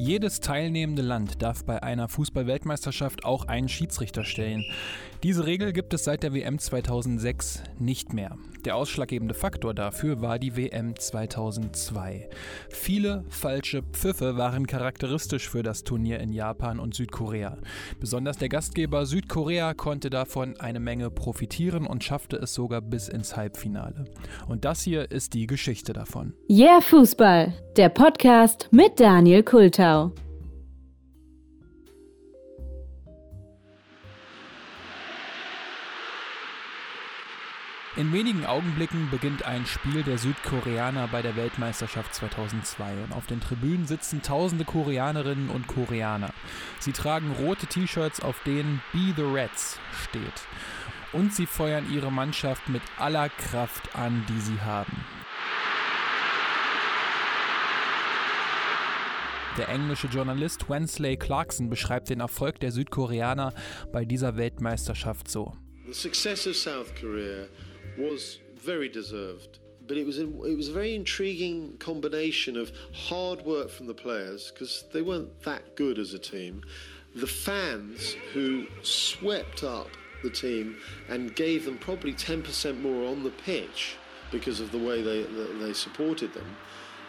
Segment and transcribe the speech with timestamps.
[0.00, 4.64] Jedes teilnehmende Land darf bei einer Fußball-Weltmeisterschaft auch einen Schiedsrichter stellen.
[5.24, 8.36] Diese Regel gibt es seit der WM 2006 nicht mehr.
[8.64, 12.28] Der ausschlaggebende Faktor dafür war die WM 2002.
[12.70, 17.58] Viele falsche Pfiffe waren charakteristisch für das Turnier in Japan und Südkorea.
[17.98, 23.36] Besonders der Gastgeber Südkorea konnte davon eine Menge profitieren und schaffte es sogar bis ins
[23.36, 24.04] Halbfinale.
[24.46, 26.34] Und das hier ist die Geschichte davon.
[26.48, 30.12] Yeah Fußball, der Podcast mit Daniel Kultau.
[37.98, 43.40] In wenigen Augenblicken beginnt ein Spiel der Südkoreaner bei der Weltmeisterschaft 2002 und auf den
[43.40, 46.32] Tribünen sitzen tausende Koreanerinnen und Koreaner.
[46.78, 50.22] Sie tragen rote T-Shirts, auf denen Be the Reds steht.
[51.12, 55.04] Und sie feuern ihre Mannschaft mit aller Kraft an, die sie haben.
[59.56, 63.52] Der englische Journalist Wensley Clarkson beschreibt den Erfolg der Südkoreaner
[63.92, 65.52] bei dieser Weltmeisterschaft so.
[65.88, 67.48] The success of South Korea
[67.98, 69.58] was very deserved.
[69.86, 73.94] But it was a, it was a very intriguing combination of hard work from the
[73.94, 76.62] players because they weren't that good as a team,
[77.14, 79.88] the fans who swept up
[80.22, 80.76] the team
[81.08, 83.96] and gave them probably 10% more on the pitch
[84.30, 85.22] because of the way they
[85.58, 86.56] they supported them,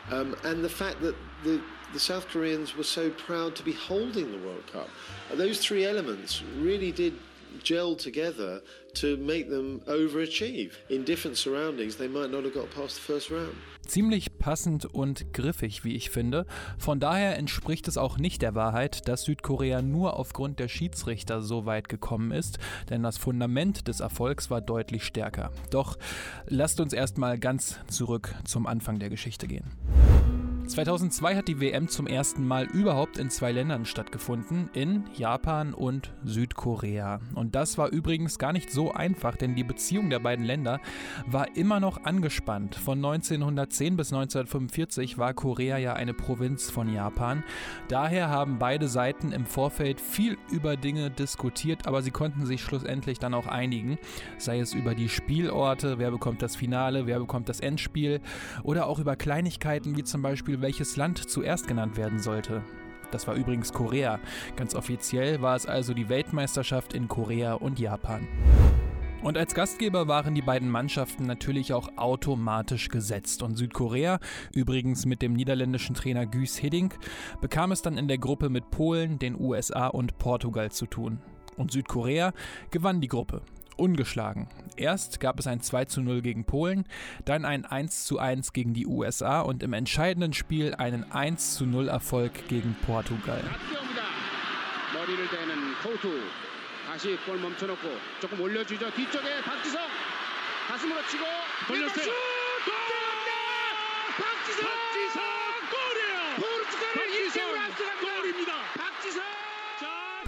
[0.09, 4.31] um, and the fact that the the South Koreans were so proud to be holding
[4.31, 4.89] the World Cup.
[5.33, 7.17] Those three elements really did
[7.64, 8.61] gel together
[8.94, 10.72] to make them overachieve.
[10.89, 13.55] In different surroundings, they might not have got past the first round.
[13.86, 16.45] Ziemlich passend und griffig, wie ich finde.
[16.77, 21.66] Von daher entspricht es auch nicht der Wahrheit, dass Südkorea nur aufgrund der Schiedsrichter so
[21.66, 25.52] weit gekommen ist, denn das Fundament des Erfolgs war deutlich stärker.
[25.72, 25.97] Doch
[26.47, 29.72] lasst uns erstmal ganz zurück zum Anfang der Geschichte gehen.
[30.69, 36.13] 2002 hat die WM zum ersten Mal überhaupt in zwei Ländern stattgefunden, in Japan und
[36.23, 37.21] Südkorea.
[37.33, 40.79] Und das war übrigens gar nicht so einfach, denn die Beziehung der beiden Länder
[41.25, 42.75] war immer noch angespannt.
[42.75, 47.43] Von 1910 bis 1945 war Korea ja eine Provinz von Japan.
[47.87, 53.17] Daher haben beide Seiten im Vorfeld viel über Dinge diskutiert, aber sie konnten sich schlussendlich
[53.17, 53.97] dann auch einigen,
[54.37, 58.21] sei es über die Spielorte, wer bekommt das Finale, wer bekommt das Endspiel
[58.61, 62.64] oder auch über Kleinigkeiten wie zum Beispiel welches Land zuerst genannt werden sollte.
[63.11, 64.20] Das war übrigens Korea.
[64.55, 68.27] Ganz offiziell war es also die Weltmeisterschaft in Korea und Japan.
[69.21, 73.43] Und als Gastgeber waren die beiden Mannschaften natürlich auch automatisch gesetzt.
[73.43, 74.20] Und Südkorea,
[74.53, 76.97] übrigens mit dem niederländischen Trainer Guus Hiddink,
[77.41, 81.20] bekam es dann in der Gruppe mit Polen, den USA und Portugal zu tun.
[81.58, 82.31] Und Südkorea
[82.71, 83.41] gewann die Gruppe
[83.78, 84.48] ungeschlagen.
[84.77, 86.84] Erst gab es ein 2 zu 0 gegen Polen,
[87.24, 91.67] dann ein 1 zu 1 gegen die USA und im entscheidenden Spiel einen 1 zu
[91.67, 93.42] 0 Erfolg gegen Portugal.
[96.95, 97.90] 다시 볼 멈춰놓고
[98.20, 98.89] 조금 올려주죠.
[98.95, 99.83] 뒤쪽에 박지성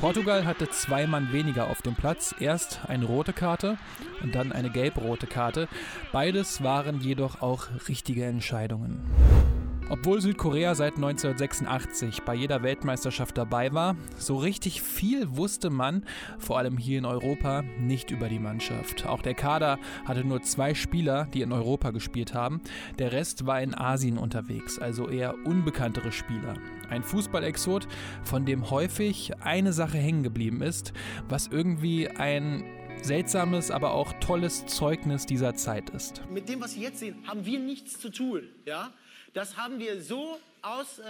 [0.01, 2.33] Portugal hatte zwei Mann weniger auf dem Platz.
[2.39, 3.77] Erst eine rote Karte
[4.23, 5.67] und dann eine gelb-rote Karte.
[6.11, 8.99] Beides waren jedoch auch richtige Entscheidungen.
[9.91, 16.05] Obwohl Südkorea seit 1986 bei jeder Weltmeisterschaft dabei war, so richtig viel wusste man,
[16.39, 19.05] vor allem hier in Europa, nicht über die Mannschaft.
[19.05, 22.61] Auch der Kader hatte nur zwei Spieler, die in Europa gespielt haben.
[22.99, 26.53] Der Rest war in Asien unterwegs, also eher unbekanntere Spieler.
[26.89, 27.85] Ein Fußballexot,
[28.23, 30.93] von dem häufig eine Sache hängen geblieben ist,
[31.27, 32.63] was irgendwie ein
[33.01, 36.21] seltsames, aber auch tolles Zeugnis dieser Zeit ist.
[36.31, 38.43] Mit dem, was Sie jetzt sehen, haben wir nichts zu tun.
[38.65, 38.93] Ja?
[39.33, 41.03] Das haben wir so aus äh,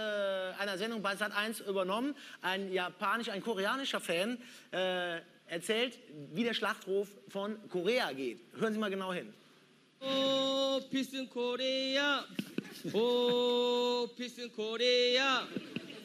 [0.58, 2.14] einer Sendung bei Sat1 übernommen.
[2.40, 4.38] Ein japanisch, ein koreanischer Fan
[4.70, 5.98] äh, erzählt,
[6.32, 8.40] wie der Schlachtruf von Korea geht.
[8.58, 9.32] Hören Sie mal genau hin.
[10.00, 12.24] Oh, Peace in Korea.
[12.92, 15.46] Oh, Peace in Korea.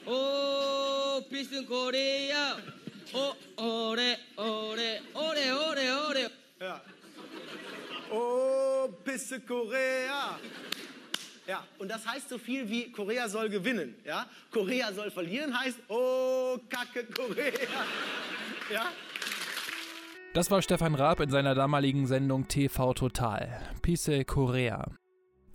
[0.06, 2.58] Oh, Peace in Korea.
[3.14, 6.32] Oh, ore, ore, ore, ore, ore.
[6.60, 6.82] Ja.
[8.12, 10.38] Oh, Peace in Korea.
[11.48, 13.96] Ja, und das heißt so viel wie Korea soll gewinnen.
[14.06, 14.26] Ja?
[14.52, 17.52] Korea soll verlieren heißt, oh, Kacke Korea.
[18.74, 18.84] Ja?
[20.34, 23.62] Das war Stefan Raab in seiner damaligen Sendung TV Total.
[23.82, 24.92] Pisse Korea.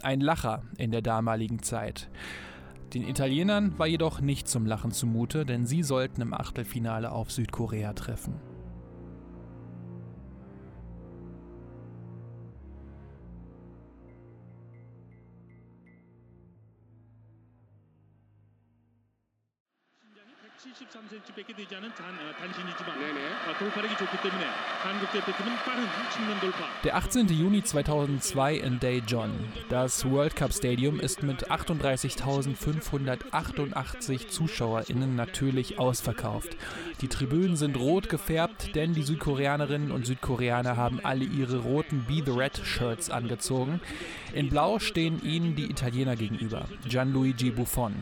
[0.03, 2.09] Ein Lacher in der damaligen Zeit.
[2.95, 7.93] Den Italienern war jedoch nicht zum Lachen zumute, denn sie sollten im Achtelfinale auf Südkorea
[7.93, 8.41] treffen.
[20.92, 22.98] 73cm밖에 되지 않은 단, 어, 단신이지만
[23.48, 24.46] 어, 돌파력이 좋기 때문에
[24.84, 26.68] 한국 대표팀은 빠른 측면 돌파.
[26.82, 27.30] Der 18.
[27.30, 29.48] Juni 2002 in Daejeon.
[29.70, 36.58] Das World Cup Stadium ist mit 38.588 ZuschauerInnen natürlich ausverkauft.
[37.02, 42.22] Die Tribünen sind rot gefärbt, denn die Südkoreanerinnen und Südkoreaner haben alle ihre roten Be
[42.26, 43.80] the Red Shirts angezogen.
[44.34, 46.66] In Blau stehen ihnen die Italiener gegenüber.
[46.88, 47.94] Gianluigi Buffon,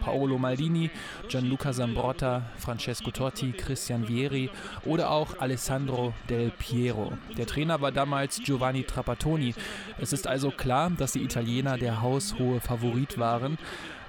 [0.00, 0.90] Paolo Maldini,
[1.28, 4.49] Gianluca Zambrotta, Francesco Totti, Christian Vieri
[4.85, 7.13] oder auch Alessandro Del Piero.
[7.37, 9.53] Der Trainer war damals Giovanni Trapattoni.
[9.99, 13.57] Es ist also klar, dass die Italiener der haushohe Favorit waren.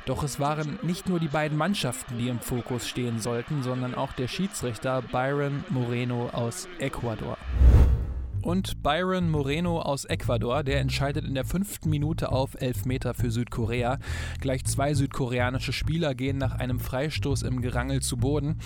[0.07, 4.13] Doch es waren nicht nur die beiden Mannschaften, die im Fokus stehen sollten, sondern auch
[4.13, 7.39] der Schiedsrichter Byron Moreno aus Ecuador.
[8.45, 13.99] Und Byron Moreno aus Ecuador, der entscheidet in der fünften Minute auf Elfmeter für Südkorea.
[14.39, 18.59] Gleich zwei südkoreanische Spieler gehen nach einem Freistoß im Gerangel zu Boden.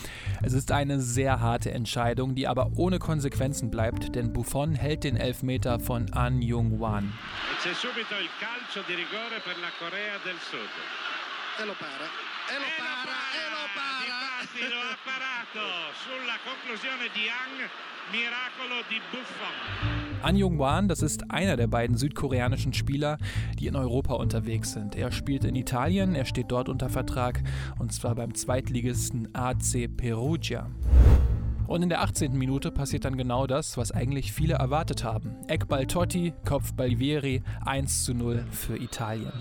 [0.43, 5.17] Es ist eine sehr harte Entscheidung, die aber ohne Konsequenzen bleibt, denn Buffon hält den
[5.17, 7.13] Elfmeter von An Jung-wan.
[7.63, 10.75] C'è subito il calcio di rigore per la Corea del Sud.
[11.63, 12.28] E lo para.
[12.51, 13.17] E lo para.
[13.37, 13.99] E lo para.
[14.41, 15.65] Difatti lo ha parato
[16.05, 17.69] sulla conclusione di Ang,
[18.11, 19.99] miracolo di Buffon.
[20.23, 23.19] An Jung-wan, das ist einer der beiden südkoreanischen Spieler,
[23.59, 24.97] die in Europa unterwegs sind.
[24.97, 27.43] Er spielt in Italien, er steht dort unter Vertrag
[27.79, 30.71] und zwar beim Zweitligisten AC Perugia.
[31.69, 32.33] Und in der 18.
[32.33, 35.37] Minute passiert dann genau das, was eigentlich viele erwartet haben.
[35.49, 39.33] Eckball Totti, Kopfball Vieri, 1 zu 0 für Italien.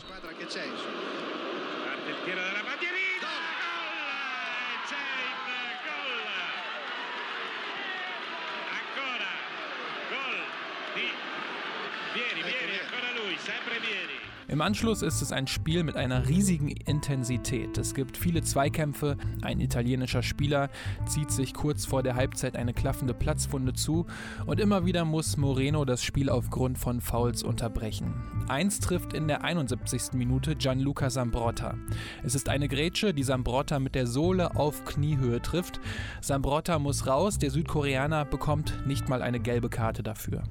[14.50, 17.78] Im Anschluss ist es ein Spiel mit einer riesigen Intensität.
[17.78, 19.18] Es gibt viele Zweikämpfe.
[19.42, 20.70] Ein italienischer Spieler
[21.06, 24.06] zieht sich kurz vor der Halbzeit eine klaffende Platzwunde zu
[24.46, 28.14] und immer wieder muss Moreno das Spiel aufgrund von Fouls unterbrechen.
[28.48, 30.14] Eins trifft in der 71.
[30.14, 31.76] Minute Gianluca Zambrotta.
[32.24, 35.82] Es ist eine Grätsche, die Zambrotta mit der Sohle auf Kniehöhe trifft.
[36.22, 40.44] Zambrotta muss raus, der Südkoreaner bekommt nicht mal eine gelbe Karte dafür.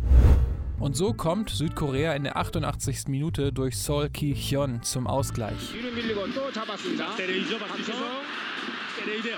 [0.79, 3.07] Und so kommt Südkorea in der 88.
[3.07, 5.71] Minute durch Sol Ki-hyun zum Ausgleich.
[5.71, 7.15] 뒤로 밀리고 또 잡았습니다.
[7.15, 7.95] 때려이죠, 박지성.
[8.97, 9.37] 때려야 돼요.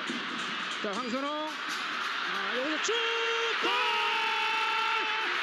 [0.81, 1.29] 자, 황선홍.
[1.29, 2.93] 아, 여기서 쭉!
[3.61, 3.69] 골!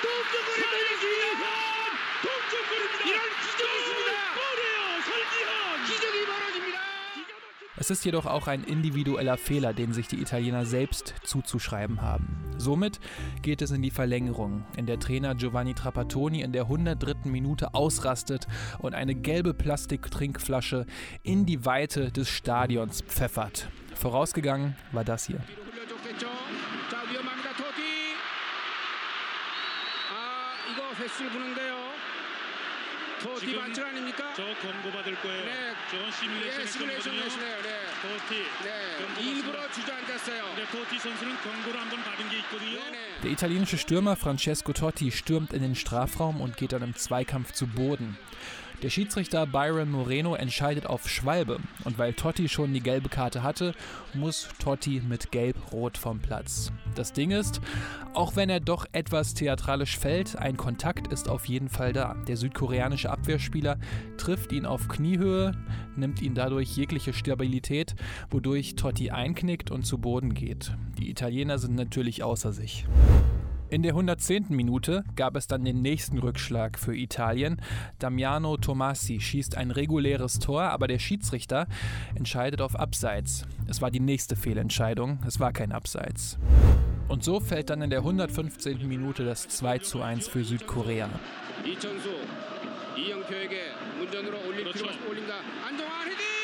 [0.00, 1.44] 동점골입니다.
[2.24, 3.04] 동점골입니다.
[3.04, 4.10] 이런 기적이 있습니다.
[4.40, 5.50] 골이에요, 설기현.
[5.86, 6.53] 기적이 벌어집니다.
[7.85, 12.43] es ist jedoch auch ein individueller Fehler, den sich die Italiener selbst zuzuschreiben haben.
[12.57, 12.99] Somit
[13.43, 17.29] geht es in die Verlängerung, in der Trainer Giovanni Trapattoni in der 103.
[17.29, 18.47] Minute ausrastet
[18.79, 20.87] und eine gelbe Plastiktrinkflasche
[21.21, 23.69] in die Weite des Stadions pfeffert.
[23.93, 25.43] Vorausgegangen war das hier.
[33.39, 34.34] 뒤 로 흘려줬겠죠.
[34.34, 34.34] 자, 위험합니다.
[34.34, 34.34] 토티.
[34.34, 34.34] 아, 이거 횟수를 부는데요.
[34.34, 34.34] 토티 지금 반칙 아닙니까?
[34.36, 35.44] 저 권고 받을 거예요.
[35.44, 35.74] 네.
[35.90, 37.24] 저건 예, 시뮬레이션 시뮬레이션 했거든요.
[37.24, 37.62] 내시네요.
[37.62, 37.68] 네.
[38.02, 38.34] 도티.
[38.64, 38.98] 네.
[38.98, 39.72] 경고 일부러 받습니다.
[39.72, 40.44] 주저앉았어요.
[40.54, 42.78] 근데 도티 선수는 경고를 한번 받은 게 있거든요.
[42.84, 43.20] 네네.
[43.22, 47.66] Der italienische Stürmer Francesco Totti stürmt in den Strafraum und geht dann im Zweikampf zu
[47.66, 48.16] Boden.
[48.85, 53.73] Der Schiedsrichter Byron Moreno entscheidet auf Schwalbe und weil Totti schon die gelbe Karte hatte,
[54.13, 56.71] muss Totti mit Gelb-Rot vom Platz.
[56.93, 57.61] Das Ding ist,
[58.13, 62.15] auch wenn er doch etwas theatralisch fällt, ein Kontakt ist auf jeden Fall da.
[62.27, 63.79] Der südkoreanische Abwehrspieler
[64.17, 65.53] trifft ihn auf Kniehöhe,
[65.95, 67.95] nimmt ihn dadurch jegliche Stabilität,
[68.29, 70.75] wodurch Totti einknickt und zu Boden geht.
[70.99, 72.85] Die Italiener sind natürlich außer sich.
[73.70, 74.46] In der 110.
[74.48, 77.62] Minute gab es dann den nächsten Rückschlag für Italien.
[78.00, 81.68] Damiano Tomasi schießt ein reguläres Tor, aber der Schiedsrichter
[82.16, 83.46] entscheidet auf Abseits.
[83.68, 86.36] Es war die nächste Fehlentscheidung, es war kein Abseits.
[87.06, 88.88] Und so fällt dann in der 115.
[88.88, 91.08] Minute das 2 zu 1 für Südkorea.
[91.64, 92.08] 이천수
[92.96, 94.84] 이영표에게 문전으로 올릴 그렇죠.
[94.86, 95.34] 필요가 올린다.
[95.66, 96.43] 안정환 헤딩!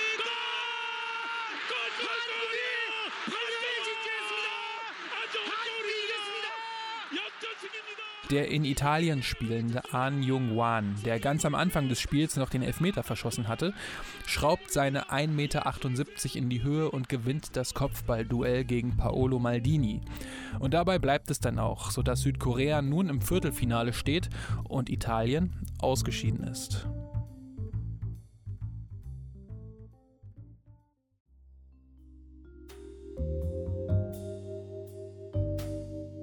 [8.31, 13.03] Der in Italien spielende An Jung-wan, der ganz am Anfang des Spiels noch den Elfmeter
[13.03, 13.73] verschossen hatte,
[14.25, 19.99] schraubt seine 1,78 Meter in die Höhe und gewinnt das Kopfballduell gegen Paolo Maldini.
[20.59, 24.29] Und dabei bleibt es dann auch, sodass Südkorea nun im Viertelfinale steht
[24.63, 26.87] und Italien ausgeschieden ist.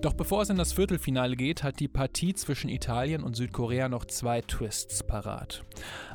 [0.00, 4.04] Doch bevor es in das Viertelfinale geht, hat die Partie zwischen Italien und Südkorea noch
[4.04, 5.64] zwei Twists parat.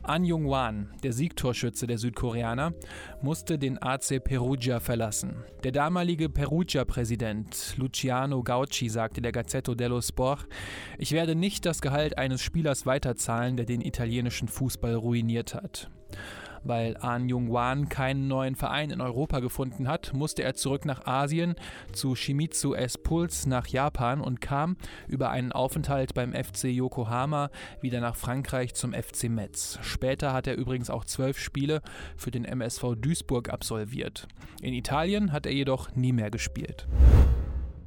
[0.03, 2.73] An Jung-wan, der Siegtorschütze der Südkoreaner,
[3.21, 5.43] musste den AC Perugia verlassen.
[5.65, 10.47] Der damalige Perugia-Präsident Luciano Gauci sagte der Gazzetto dello Sport,
[10.97, 15.89] ich werde nicht das Gehalt eines Spielers weiterzahlen, der den italienischen Fußball ruiniert hat.
[16.63, 21.55] Weil An Jung-wan keinen neuen Verein in Europa gefunden hat, musste er zurück nach Asien
[21.91, 24.77] zu Shimizu S-Puls nach Japan und kam
[25.07, 27.49] über einen Aufenthalt beim FC Yokohama
[27.81, 29.79] wieder nach Frankreich zum FC Metz.
[29.81, 31.81] Später hat er übrigens auch zwölf Spiele
[32.15, 34.27] für den MSV Duisburg absolviert.
[34.61, 36.87] In Italien hat er jedoch nie mehr gespielt.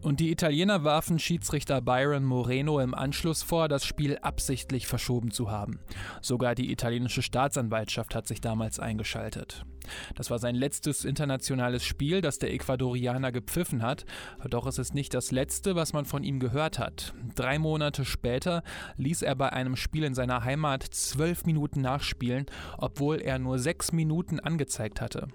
[0.07, 5.51] Und die Italiener warfen Schiedsrichter Byron Moreno im Anschluss vor, das Spiel absichtlich verschoben zu
[5.51, 5.81] haben.
[6.23, 9.67] Sogar die italienische Staatsanwaltschaft hat sich damals eingeschaltet.
[10.14, 14.05] Das war sein letztes internationales Spiel, das der Ecuadorianer gepfiffen hat,
[14.49, 17.14] doch es ist nicht das letzte, was man von ihm gehört hat.
[17.35, 18.62] Drei Monate später
[18.97, 22.47] ließ er bei einem Spiel in seiner Heimat zwölf Minuten nachspielen,
[22.78, 25.28] obwohl er nur sechs Minuten angezeigt hatte.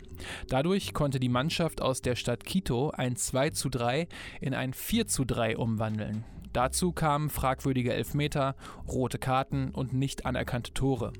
[0.47, 4.07] Dadurch konnte die Mannschaft aus der Stadt Quito ein 2 zu 3
[4.39, 6.23] in ein 4 zu 3 umwandeln.
[6.53, 8.55] Dazu kamen fragwürdige Elfmeter,
[8.87, 11.13] rote Karten und nicht anerkannte Tore.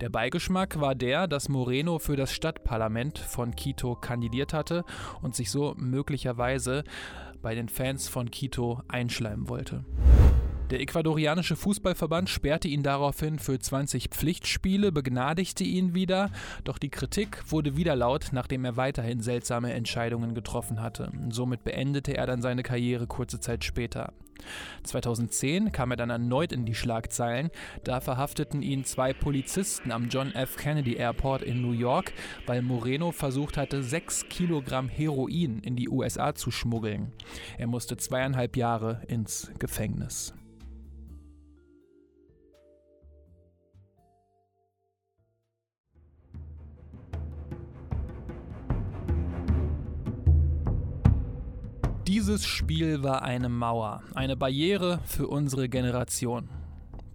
[0.00, 4.84] Der Beigeschmack war der, dass Moreno für das Stadtparlament von Quito kandidiert hatte
[5.20, 6.84] und sich so möglicherweise
[7.42, 9.84] bei den Fans von Quito einschleimen wollte.
[10.70, 16.30] Der ecuadorianische Fußballverband sperrte ihn daraufhin für 20 Pflichtspiele, begnadigte ihn wieder,
[16.64, 21.12] doch die Kritik wurde wieder laut, nachdem er weiterhin seltsame Entscheidungen getroffen hatte.
[21.28, 24.14] Somit beendete er dann seine Karriere kurze Zeit später.
[24.82, 27.50] 2010 kam er dann erneut in die Schlagzeilen.
[27.84, 30.56] Da verhafteten ihn zwei Polizisten am John F.
[30.56, 32.12] Kennedy Airport in New York,
[32.46, 37.12] weil Moreno versucht hatte, 6 Kilogramm Heroin in die USA zu schmuggeln.
[37.58, 40.34] Er musste zweieinhalb Jahre ins Gefängnis.
[52.12, 56.50] Dieses Spiel war eine Mauer, eine Barriere für unsere Generation.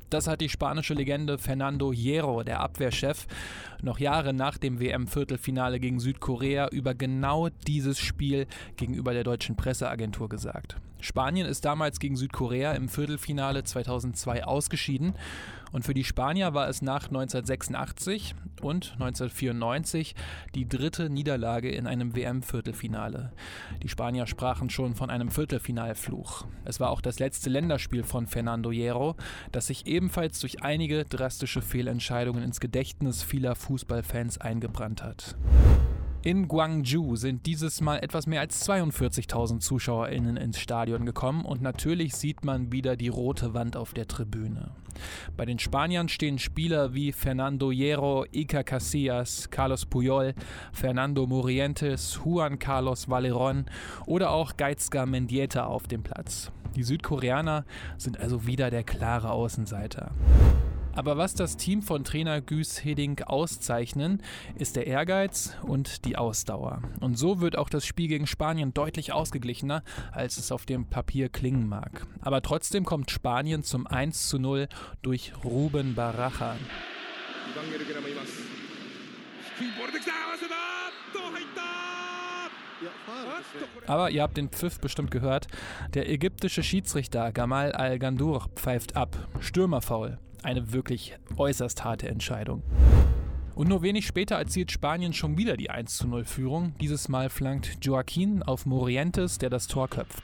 [0.10, 3.28] Das hat die spanische Legende Fernando Hierro, der Abwehrchef,
[3.82, 10.30] noch Jahre nach dem WM-Viertelfinale gegen Südkorea über genau dieses Spiel gegenüber der deutschen Presseagentur
[10.30, 10.78] gesagt.
[11.00, 15.14] Spanien ist damals gegen Südkorea im Viertelfinale 2002 ausgeschieden
[15.72, 20.16] und für die Spanier war es nach 1986 und 1994
[20.56, 23.32] die dritte Niederlage in einem WM-Viertelfinale.
[23.84, 26.46] Die Spanier sprachen schon von einem Viertelfinalfluch.
[26.66, 29.16] Es war auch das letzte Länderspiel von Fernando Hierro,
[29.52, 35.36] das sich ebenfalls durch einige drastische Fehlentscheidungen ins Gedächtnis vieler Fußballfans eingebrannt hat.
[36.24, 42.16] In Gwangju sind dieses Mal etwas mehr als 42.000 ZuschauerInnen ins Stadion gekommen und natürlich
[42.16, 44.72] sieht man wieder die rote Wand auf der Tribüne.
[45.36, 50.34] Bei den Spaniern stehen Spieler wie Fernando Hierro, Iker Casillas, Carlos Puyol,
[50.72, 53.66] Fernando Morientes, Juan Carlos Valerón
[54.06, 56.52] oder auch Geizka Mendieta auf dem Platz.
[56.76, 57.66] Die Südkoreaner
[57.98, 60.12] sind also wieder der klare Außenseiter.
[60.98, 64.24] Aber was das Team von Trainer Güs Hiddink auszeichnen,
[64.56, 66.82] ist der Ehrgeiz und die Ausdauer.
[67.00, 71.30] Und so wird auch das Spiel gegen Spanien deutlich ausgeglichener, als es auf dem Papier
[71.30, 72.08] klingen mag.
[72.20, 74.68] Aber trotzdem kommt Spanien zum 1 zu 0
[75.04, 76.56] durch Ruben Baraja.
[83.86, 85.46] Aber ihr habt den Pfiff bestimmt gehört.
[85.94, 89.16] Der ägyptische Schiedsrichter Gamal Al-Gandur pfeift ab.
[89.40, 90.18] Stürmerfaul.
[90.48, 92.64] Eine wirklich äußerst harte Entscheidung.
[93.54, 96.74] Und nur wenig später erzielt Spanien schon wieder die 1 0 Führung.
[96.80, 100.24] Dieses Mal flankt Joaquin auf Morientes, der das Tor köpft.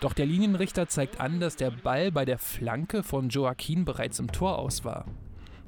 [0.00, 4.30] Doch der Linienrichter zeigt an, dass der Ball bei der Flanke von Joaquin bereits im
[4.30, 5.06] Tor aus war.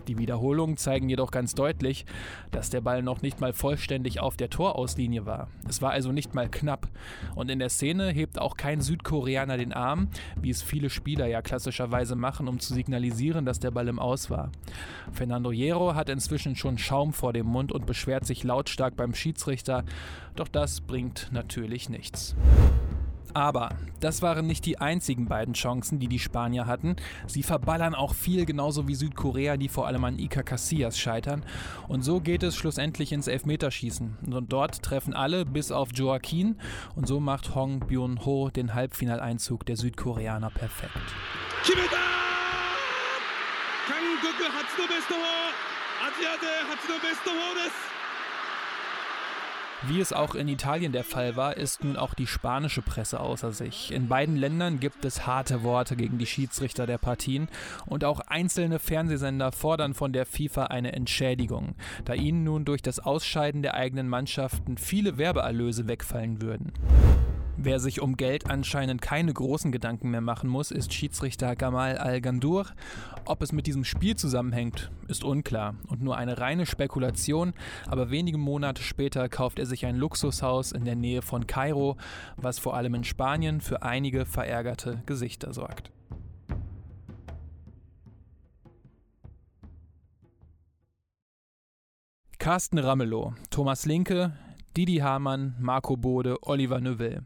[0.09, 2.05] Die Wiederholungen zeigen jedoch ganz deutlich,
[2.51, 5.49] dass der Ball noch nicht mal vollständig auf der Torauslinie war.
[5.69, 6.89] Es war also nicht mal knapp.
[7.35, 10.09] Und in der Szene hebt auch kein Südkoreaner den Arm,
[10.41, 14.31] wie es viele Spieler ja klassischerweise machen, um zu signalisieren, dass der Ball im Aus
[14.31, 14.51] war.
[15.13, 19.85] Fernando Hierro hat inzwischen schon Schaum vor dem Mund und beschwert sich lautstark beim Schiedsrichter,
[20.35, 22.35] doch das bringt natürlich nichts.
[23.35, 23.71] Aber
[24.01, 26.97] das waren nicht die einzigen beiden Chancen, die die Spanier hatten.
[27.27, 31.45] Sie verballern auch viel, genauso wie Südkorea, die vor allem an Iker Casillas scheitern.
[31.89, 34.19] Und so geht es schlussendlich ins Elfmeterschießen.
[34.31, 36.59] Und dort treffen alle bis auf Joaquin.
[36.97, 40.93] Und so macht Hong Byun-ho den Halbfinaleinzug der Südkoreaner perfekt.
[49.89, 53.51] Wie es auch in Italien der Fall war, ist nun auch die spanische Presse außer
[53.51, 53.93] sich.
[53.93, 57.49] In beiden Ländern gibt es harte Worte gegen die Schiedsrichter der Partien
[57.87, 61.75] und auch einzelne Fernsehsender fordern von der FIFA eine Entschädigung,
[62.05, 66.73] da ihnen nun durch das Ausscheiden der eigenen Mannschaften viele Werbeerlöse wegfallen würden.
[67.59, 72.67] Wer sich um Geld anscheinend keine großen Gedanken mehr machen muss, ist Schiedsrichter Gamal Al-Gandur.
[73.27, 77.53] Ob es mit diesem Spiel zusammenhängt, ist unklar und nur eine reine Spekulation,
[77.87, 81.97] aber wenige Monate später kauft er sich ein Luxushaus in der Nähe von Kairo,
[82.37, 85.93] was vor allem in Spanien für einige verärgerte Gesichter sorgt.
[92.39, 94.33] Carsten Ramelow, Thomas Linke,
[94.77, 97.25] Didi Hamann, Marco Bode, Oliver Neuville.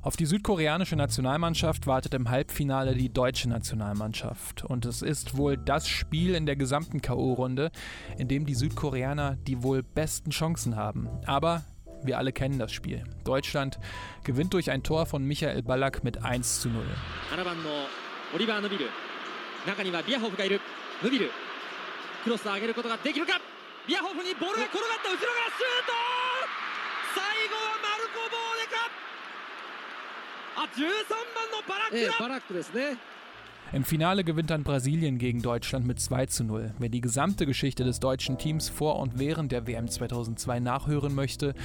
[0.00, 4.64] Auf die südkoreanische Nationalmannschaft wartet im Halbfinale die deutsche Nationalmannschaft.
[4.64, 7.70] Und es ist wohl das Spiel in der gesamten K.O.-Runde,
[8.16, 11.08] in dem die Südkoreaner die wohl besten Chancen haben.
[11.26, 11.64] Aber
[12.04, 13.02] wir alle kennen das Spiel.
[13.24, 13.80] Deutschland
[14.22, 16.84] gewinnt durch ein Tor von Michael Ballack mit 1 zu 0.
[21.10, 21.30] 0.
[22.24, 23.40] クロス上げることができるか
[23.86, 26.27] ビアホフにボールが転がった後ろからシュート
[31.67, 32.97] バラックだ、バラックですね
[33.71, 36.75] Im Finale gewinnt dann Brasilien gegen Deutschland mit 2 zu 0.
[36.77, 41.55] Wer die gesamte Geschichte des deutschen Teams vor und während der WM 2002 nachhören möchte,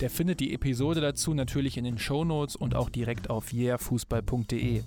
[0.00, 4.82] der findet die Episode dazu natürlich in den Shownotes und auch direkt auf yeahfußball.de.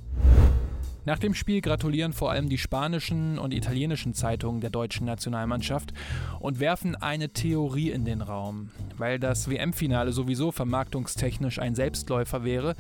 [1.07, 5.93] Nach dem Spiel gratulieren vor allem die spanischen und italienischen Zeitungen der deutschen Nationalmannschaft
[6.41, 8.71] und werfen eine Theorie in den Raum.
[8.97, 12.75] Weil das WM-Finale sowieso vermarktungstechnisch ein Selbstläufer wäre,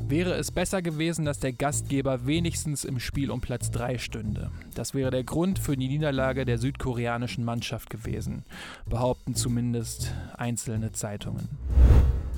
[0.00, 4.50] wäre es besser gewesen, dass der Gastgeber wenigstens im Spiel um Platz 3 stünde.
[4.74, 8.44] Das wäre der Grund für die Niederlage der südkoreanischen Mannschaft gewesen,
[8.86, 11.48] behaupten zumindest einzelne Zeitungen.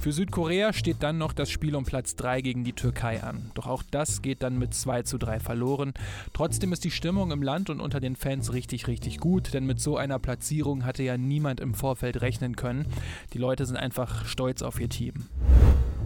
[0.01, 3.51] Für Südkorea steht dann noch das Spiel um Platz 3 gegen die Türkei an.
[3.53, 5.93] Doch auch das geht dann mit 2 zu 3 verloren.
[6.33, 9.79] Trotzdem ist die Stimmung im Land und unter den Fans richtig, richtig gut, denn mit
[9.79, 12.87] so einer Platzierung hatte ja niemand im Vorfeld rechnen können.
[13.35, 15.13] Die Leute sind einfach stolz auf ihr Team.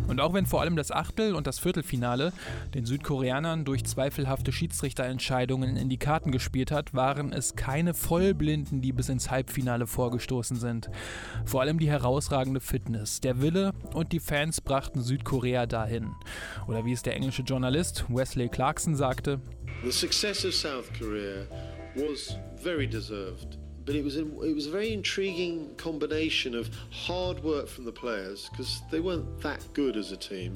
[0.07, 2.33] Und auch wenn vor allem das Achtel- und das Viertelfinale
[2.75, 8.93] den Südkoreanern durch zweifelhafte Schiedsrichterentscheidungen in die Karten gespielt hat, waren es keine Vollblinden, die
[8.93, 10.91] bis ins Halbfinale vorgestoßen sind.
[11.45, 16.13] Vor allem die herausragende Fitness, der Wille und die Fans brachten Südkorea dahin.
[16.67, 19.41] Oder wie es der englische Journalist Wesley Clarkson sagte:
[19.85, 21.47] The success of South Korea
[21.95, 23.64] was very deserved.
[23.87, 27.93] But it was a, it was a very intriguing combination of hard work from the
[27.93, 30.55] players because they weren't that good as a team,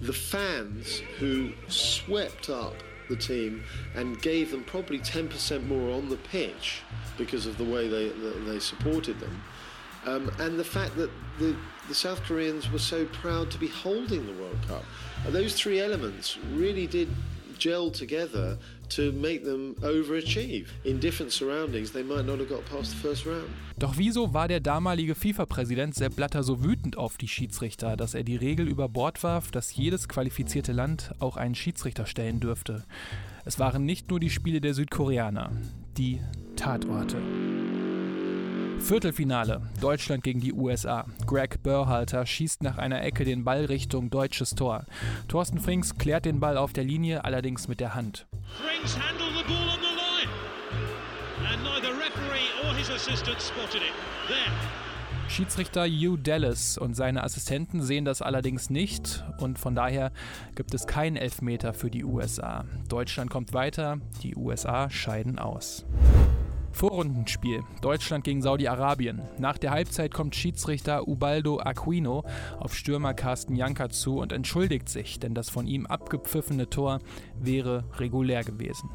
[0.00, 2.74] the fans who swept up
[3.08, 3.62] the team
[3.94, 6.80] and gave them probably 10% more on the pitch
[7.18, 8.08] because of the way they
[8.50, 9.42] they supported them,
[10.06, 11.56] um, and the fact that the
[11.88, 14.84] the South Koreans were so proud to be holding the World Cup.
[15.26, 17.08] Those three elements really did
[17.58, 18.58] gel together
[18.96, 20.66] to make them overachieve.
[20.84, 23.48] In different surroundings, they might not have got past the first round.
[23.78, 28.22] Doch wieso war der damalige FIFA-Präsident Sepp Blatter so wütend auf die Schiedsrichter, dass er
[28.22, 32.84] die Regel über Bord warf, dass jedes qualifizierte Land auch einen Schiedsrichter stellen dürfte?
[33.44, 35.52] Es waren nicht nur die Spiele der Südkoreaner,
[35.96, 36.20] die
[36.54, 37.16] Tatorte.
[38.82, 39.62] Viertelfinale.
[39.80, 41.06] Deutschland gegen die USA.
[41.24, 44.86] Greg Burhalter schießt nach einer Ecke den Ball Richtung deutsches Tor.
[45.28, 48.26] Thorsten Frings klärt den Ball auf der Linie, allerdings mit der Hand.
[48.42, 50.32] Frings handle the ball on the line.
[51.48, 53.92] And neither referee or his assistant spotted it.
[54.26, 54.82] There.
[55.28, 60.10] Schiedsrichter Hugh Dallas und seine Assistenten sehen das allerdings nicht und von daher
[60.56, 62.64] gibt es keinen Elfmeter für die USA.
[62.88, 65.86] Deutschland kommt weiter, die USA scheiden aus.
[66.72, 67.62] Vorrundenspiel.
[67.80, 69.22] Deutschland gegen Saudi-Arabien.
[69.38, 72.24] Nach der Halbzeit kommt Schiedsrichter Ubaldo Aquino
[72.58, 77.00] auf Stürmer Carsten Janka zu und entschuldigt sich, denn das von ihm abgepfiffene Tor
[77.38, 78.90] wäre regulär gewesen.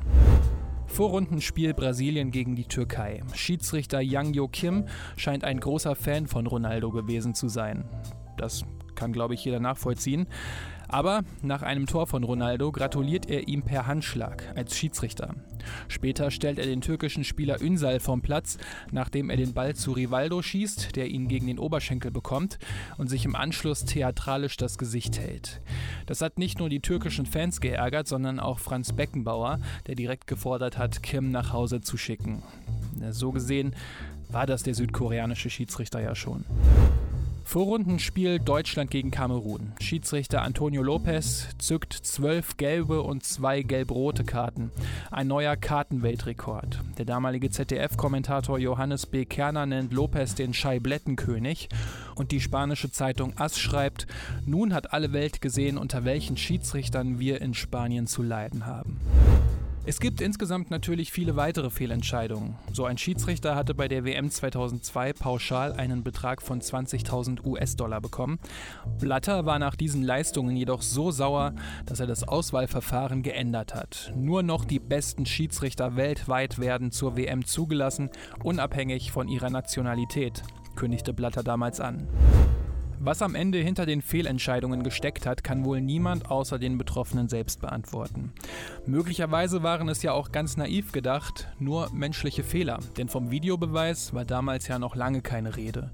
[0.88, 3.22] Vorrundenspiel Brasilien gegen die Türkei.
[3.34, 4.86] Schiedsrichter Yang Yo Kim
[5.16, 7.86] scheint ein großer Fan von Ronaldo gewesen zu sein.
[8.38, 8.64] Das
[8.98, 10.28] kann, glaube ich, jeder nachvollziehen.
[10.90, 15.36] Aber nach einem Tor von Ronaldo gratuliert er ihm per Handschlag als Schiedsrichter.
[15.90, 18.58] Später stellt er den türkischen Spieler Ünsal vom Platz,
[18.92, 22.58] nachdem er den Ball zu Rivaldo schießt, der ihn gegen den Oberschenkel bekommt
[22.98, 25.62] und sich im Anschluss theatralisch das Gesicht hält.
[26.06, 30.78] Das hat nicht nur die türkischen Fans geärgert, sondern auch Franz Beckenbauer, der direkt gefordert
[30.78, 32.44] hat, Kim nach Hause zu schicken.
[33.12, 33.76] So gesehen
[34.30, 36.46] war das der südkoreanische Schiedsrichter ja schon.
[37.48, 39.72] Vorrundenspiel Deutschland gegen Kamerun.
[39.80, 44.70] Schiedsrichter Antonio Lopez zückt zwölf gelbe und zwei gelb-rote Karten.
[45.12, 46.82] Ein neuer Kartenweltrekord.
[46.98, 49.24] Der damalige ZDF-Kommentator Johannes B.
[49.24, 51.70] Kerner nennt Lopez den Scheiblettenkönig.
[52.16, 54.08] Und die spanische Zeitung AS schreibt,
[54.46, 59.00] nun hat alle Welt gesehen, unter welchen Schiedsrichtern wir in Spanien zu leiden haben.
[59.90, 62.58] Es gibt insgesamt natürlich viele weitere Fehlentscheidungen.
[62.74, 68.38] So ein Schiedsrichter hatte bei der WM 2002 pauschal einen Betrag von 20.000 US-Dollar bekommen.
[69.00, 71.54] Blatter war nach diesen Leistungen jedoch so sauer,
[71.86, 74.12] dass er das Auswahlverfahren geändert hat.
[74.14, 78.10] Nur noch die besten Schiedsrichter weltweit werden zur WM zugelassen,
[78.44, 80.44] unabhängig von ihrer Nationalität,
[80.76, 82.10] kündigte Blatter damals an.
[83.00, 87.62] Was am Ende hinter den Fehlentscheidungen gesteckt hat, kann wohl niemand außer den Betroffenen selbst
[87.62, 88.34] beantworten.
[88.88, 94.26] Möglicherweise waren es ja auch ganz naiv gedacht, nur menschliche Fehler, denn vom Videobeweis war
[94.26, 95.92] damals ja noch lange keine Rede.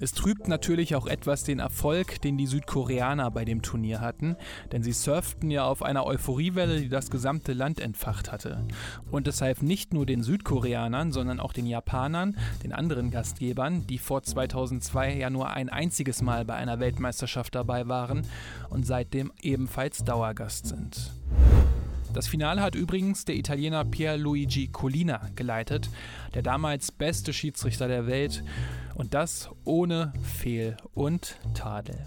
[0.00, 4.34] Es trübt natürlich auch etwas den Erfolg, den die Südkoreaner bei dem Turnier hatten,
[4.72, 8.64] denn sie surften ja auf einer Euphoriewelle, die das gesamte Land entfacht hatte.
[9.10, 13.98] Und es half nicht nur den Südkoreanern, sondern auch den Japanern, den anderen Gastgebern, die
[13.98, 18.22] vor 2002 ja nur ein einziges Mal bei einer Weltmeisterschaft dabei waren
[18.70, 21.12] und seitdem ebenfalls Dauergast sind.
[22.14, 25.90] Das Finale hat übrigens der Italiener Pierluigi Collina geleitet,
[26.34, 28.42] der damals beste Schiedsrichter der Welt
[28.94, 32.06] und das ohne Fehl und Tadel.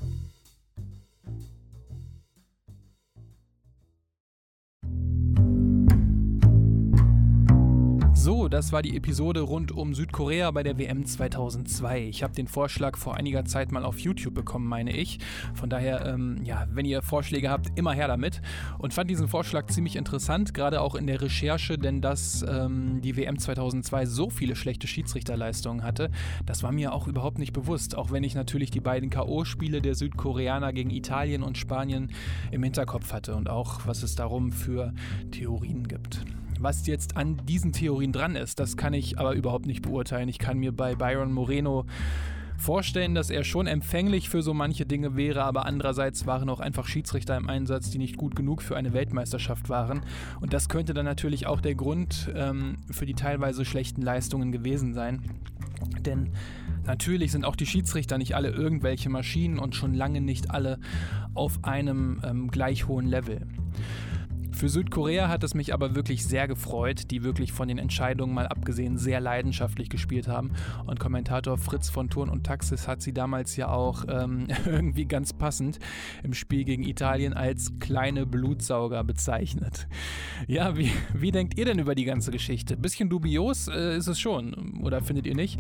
[8.51, 12.07] Das war die Episode rund um Südkorea bei der WM 2002.
[12.09, 15.19] Ich habe den Vorschlag vor einiger Zeit mal auf YouTube bekommen, meine ich.
[15.53, 18.41] Von daher, ähm, ja, wenn ihr Vorschläge habt, immer her damit.
[18.77, 23.15] Und fand diesen Vorschlag ziemlich interessant, gerade auch in der Recherche, denn dass ähm, die
[23.15, 26.11] WM 2002 so viele schlechte Schiedsrichterleistungen hatte,
[26.45, 27.95] das war mir auch überhaupt nicht bewusst.
[27.95, 32.11] Auch wenn ich natürlich die beiden K.O.-Spiele der Südkoreaner gegen Italien und Spanien
[32.51, 34.93] im Hinterkopf hatte und auch, was es darum für
[35.31, 36.25] Theorien gibt.
[36.61, 40.29] Was jetzt an diesen Theorien dran ist, das kann ich aber überhaupt nicht beurteilen.
[40.29, 41.85] Ich kann mir bei Byron Moreno
[42.59, 46.85] vorstellen, dass er schon empfänglich für so manche Dinge wäre, aber andererseits waren auch einfach
[46.85, 50.01] Schiedsrichter im Einsatz, die nicht gut genug für eine Weltmeisterschaft waren.
[50.39, 54.93] Und das könnte dann natürlich auch der Grund ähm, für die teilweise schlechten Leistungen gewesen
[54.93, 55.23] sein.
[56.05, 56.29] Denn
[56.85, 60.77] natürlich sind auch die Schiedsrichter nicht alle irgendwelche Maschinen und schon lange nicht alle
[61.33, 63.47] auf einem ähm, gleich hohen Level.
[64.51, 68.47] Für Südkorea hat es mich aber wirklich sehr gefreut, die wirklich von den Entscheidungen mal
[68.47, 70.51] abgesehen sehr leidenschaftlich gespielt haben.
[70.85, 75.33] Und Kommentator Fritz von Turn und Taxis hat sie damals ja auch ähm, irgendwie ganz
[75.33, 75.79] passend
[76.23, 79.87] im Spiel gegen Italien als kleine Blutsauger bezeichnet.
[80.47, 82.77] Ja, wie, wie denkt ihr denn über die ganze Geschichte?
[82.77, 85.59] Bisschen dubios äh, ist es schon, oder findet ihr nicht?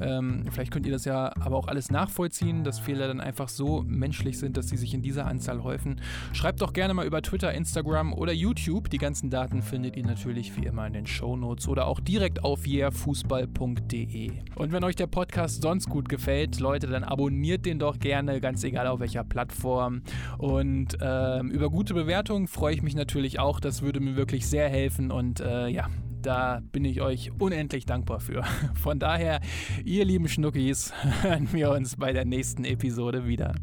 [0.00, 3.84] Ähm, vielleicht könnt ihr das ja aber auch alles nachvollziehen, dass Fehler dann einfach so
[3.86, 6.00] menschlich sind, dass sie sich in dieser Anzahl häufen.
[6.32, 8.90] Schreibt doch gerne mal über Twitter, Instagram oder YouTube.
[8.90, 12.44] Die ganzen Daten findet ihr natürlich wie immer in den Show Notes oder auch direkt
[12.44, 14.32] auf yeahfußball.de.
[14.54, 18.64] Und wenn euch der Podcast sonst gut gefällt, Leute, dann abonniert den doch gerne, ganz
[18.64, 20.02] egal auf welcher Plattform.
[20.38, 23.60] Und ähm, über gute Bewertungen freue ich mich natürlich auch.
[23.60, 25.10] Das würde mir wirklich sehr helfen.
[25.10, 25.88] Und äh, ja,
[26.22, 28.42] da bin ich euch unendlich dankbar für.
[28.74, 29.40] Von daher,
[29.84, 33.54] ihr lieben Schnuckis, hören wir uns bei der nächsten Episode wieder.